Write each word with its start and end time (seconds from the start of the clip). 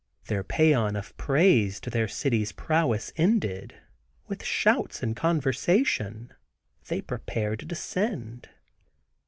Their 0.29 0.43
pæan 0.43 0.97
of 0.97 1.15
praise 1.15 1.79
to 1.81 1.91
their 1.91 2.07
city's 2.07 2.51
prowess 2.51 3.13
ended, 3.17 3.75
with 4.27 4.43
shouts 4.43 5.03
and 5.03 5.15
conversation 5.15 6.33
they 6.87 7.01
prepare 7.01 7.55
to 7.55 7.65
descend. 7.67 8.49